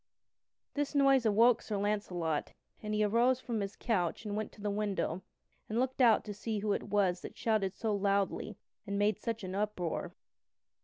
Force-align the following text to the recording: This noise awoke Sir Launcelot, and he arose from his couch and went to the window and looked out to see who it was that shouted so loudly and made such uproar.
This 0.73 0.95
noise 0.95 1.27
awoke 1.27 1.61
Sir 1.61 1.77
Launcelot, 1.77 2.53
and 2.81 2.95
he 2.95 3.03
arose 3.03 3.39
from 3.39 3.59
his 3.61 3.75
couch 3.75 4.25
and 4.25 4.35
went 4.35 4.51
to 4.53 4.59
the 4.59 4.71
window 4.71 5.21
and 5.69 5.77
looked 5.79 6.01
out 6.01 6.25
to 6.25 6.33
see 6.33 6.57
who 6.57 6.73
it 6.73 6.89
was 6.89 7.21
that 7.21 7.37
shouted 7.37 7.75
so 7.75 7.93
loudly 7.93 8.57
and 8.87 8.97
made 8.97 9.19
such 9.19 9.43
uproar. 9.45 10.15